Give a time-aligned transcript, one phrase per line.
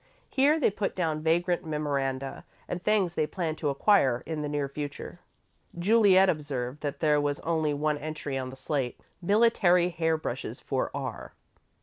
[0.31, 4.67] Here they put down vagrant memoranda and things they planned to acquire in the near
[4.67, 5.19] future.
[5.77, 10.89] Juliet observed that there was only one entry on the slate: "Military hair brushes for
[10.95, 11.33] R."